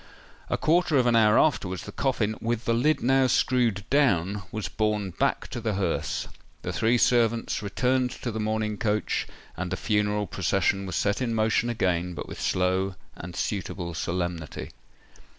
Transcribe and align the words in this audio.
A 0.49 0.57
quarter 0.57 0.97
of 0.97 1.05
an 1.05 1.15
hour 1.15 1.37
afterwards, 1.37 1.83
the 1.83 1.91
coffin, 1.91 2.35
with 2.41 2.65
the 2.65 2.73
lid 2.73 3.03
now 3.03 3.27
screwed 3.27 3.85
down, 3.91 4.41
was 4.51 4.67
borne 4.67 5.11
back 5.11 5.47
to 5.49 5.61
the 5.61 5.75
hearse;—the 5.75 6.73
three 6.73 6.97
servants 6.97 7.61
returned 7.61 8.09
to 8.09 8.31
the 8.31 8.39
mourning 8.39 8.77
coach, 8.77 9.27
and 9.55 9.69
the 9.71 9.77
funeral 9.77 10.25
procession 10.25 10.87
was 10.87 10.95
set 10.95 11.21
in 11.21 11.35
motion 11.35 11.69
again—but 11.69 12.27
with 12.27 12.41
slow 12.41 12.95
and 13.15 13.35
suitable 13.35 13.93
solemnity. 13.93 14.71